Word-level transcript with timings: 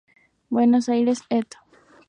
Buenos 0.49 0.89
Aires, 0.89 1.21
Ed. 1.29 1.45